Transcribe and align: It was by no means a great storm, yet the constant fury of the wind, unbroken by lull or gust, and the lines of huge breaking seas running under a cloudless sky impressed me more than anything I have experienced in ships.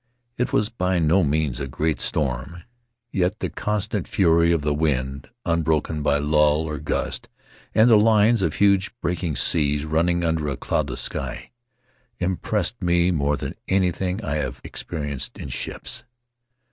It 0.35 0.51
was 0.51 0.69
by 0.69 0.97
no 0.97 1.23
means 1.23 1.59
a 1.59 1.67
great 1.67 2.01
storm, 2.01 2.63
yet 3.11 3.37
the 3.37 3.51
constant 3.51 4.07
fury 4.07 4.51
of 4.51 4.63
the 4.63 4.73
wind, 4.73 5.29
unbroken 5.45 6.01
by 6.01 6.17
lull 6.17 6.61
or 6.61 6.79
gust, 6.79 7.29
and 7.75 7.87
the 7.87 7.97
lines 7.99 8.41
of 8.41 8.55
huge 8.55 8.89
breaking 8.99 9.35
seas 9.35 9.85
running 9.85 10.23
under 10.23 10.47
a 10.49 10.57
cloudless 10.57 11.01
sky 11.01 11.51
impressed 12.17 12.81
me 12.81 13.11
more 13.11 13.37
than 13.37 13.53
anything 13.67 14.23
I 14.25 14.37
have 14.37 14.59
experienced 14.63 15.37
in 15.37 15.49
ships. 15.49 16.03